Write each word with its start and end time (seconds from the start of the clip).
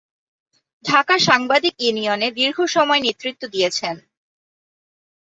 ঢাকা 0.85 1.15
সাংবাদিক 1.19 1.75
ইউনিয়নে 1.79 2.27
দীর্ঘসময় 2.31 3.01
নেতৃত্ব 3.01 3.43
দিয়েছেন। 3.47 3.95